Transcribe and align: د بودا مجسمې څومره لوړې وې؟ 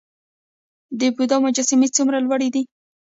د 0.99 1.01
بودا 1.15 1.37
مجسمې 1.45 1.87
څومره 1.95 2.17
لوړې 2.25 2.47
وې؟ 2.53 2.63